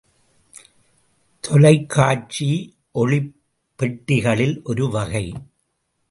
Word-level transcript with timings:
தொலைக்காட்சி 1.39 2.47
ஒளிப்பெட்டிகளில் 2.93 4.55
ஒரு 4.63 4.89
வகை. 4.89 5.33